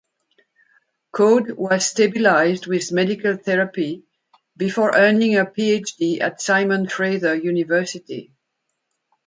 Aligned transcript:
Code 1.11 1.51
was 1.51 1.85
stabilized 1.85 2.65
with 2.65 2.91
medical 2.91 3.37
therapy 3.37 4.01
before 4.57 4.95
earning 4.97 5.33
her 5.33 5.45
PhD 5.45 6.19
at 6.21 6.41
Simon 6.41 6.89
Fraser 6.89 7.35
University. 7.35 8.33